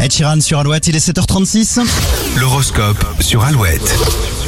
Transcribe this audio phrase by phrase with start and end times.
[0.00, 1.80] Ed Sheeran sur Alouette, il est 7h36.
[2.38, 4.39] L'horoscope sur Alouette.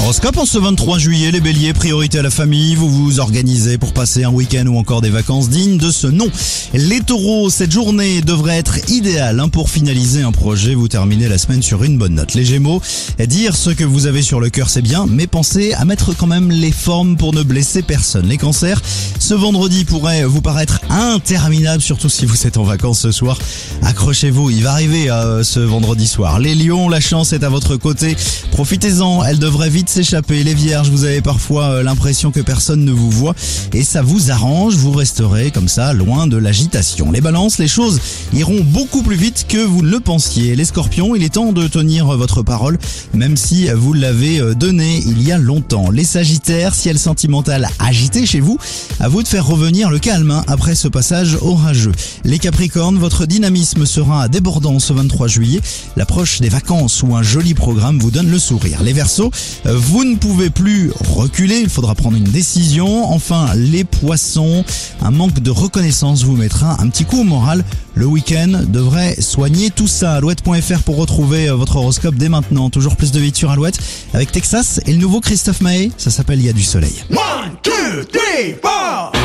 [0.00, 3.92] Horoscope en ce 23 juillet, les béliers, priorité à la famille, vous vous organisez pour
[3.92, 6.28] passer un week-end ou encore des vacances dignes de ce nom.
[6.74, 11.38] Les taureaux, cette journée devrait être idéale hein, pour finaliser un projet, vous terminez la
[11.38, 12.34] semaine sur une bonne note.
[12.34, 12.80] Les gémeaux,
[13.26, 16.28] dire ce que vous avez sur le cœur c'est bien, mais pensez à mettre quand
[16.28, 18.28] même les formes pour ne blesser personne.
[18.28, 18.80] Les cancers,
[19.18, 23.38] ce vendredi pourrait vous paraître interminable, surtout si vous êtes en vacances ce soir.
[23.82, 26.38] Accrochez-vous, il va arriver euh, ce vendredi soir.
[26.38, 28.16] Les lions, la chance est à votre côté,
[28.52, 30.42] profitez-en, devrait vite s'échapper.
[30.42, 33.32] Les vierges, vous avez parfois euh, l'impression que personne ne vous voit
[33.74, 37.12] et ça vous arrange, vous resterez comme ça loin de l'agitation.
[37.12, 38.00] Les balances, les choses
[38.32, 40.56] iront beaucoup plus vite que vous ne le pensiez.
[40.56, 42.76] Les scorpions, il est temps de tenir votre parole,
[43.14, 45.92] même si vous l'avez euh, donnée il y a longtemps.
[45.92, 48.58] Les sagittaires, ciel sentimental agité chez vous,
[48.98, 51.92] à vous de faire revenir le calme hein, après ce passage orageux.
[52.24, 55.60] Les capricornes, votre dynamisme sera débordant ce 23 juillet.
[55.94, 58.82] L'approche des vacances ou un joli programme vous donne le sourire.
[58.82, 59.30] Les versos,
[59.64, 63.04] vous ne pouvez plus reculer, il faudra prendre une décision.
[63.10, 64.64] Enfin, les poissons,
[65.02, 67.64] un manque de reconnaissance vous mettra un petit coup au moral.
[67.94, 70.14] Le week-end devrait soigner tout ça.
[70.14, 72.70] Alouette.fr pour retrouver votre horoscope dès maintenant.
[72.70, 73.78] Toujours plus de vite sur Alouette
[74.12, 75.90] avec Texas et le nouveau Christophe Maé.
[75.96, 77.04] Ça s'appelle Il y a du soleil.
[77.10, 79.15] One, two, three, four.